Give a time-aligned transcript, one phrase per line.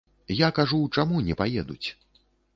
[0.37, 1.87] Я кажу, чаму не паедуць?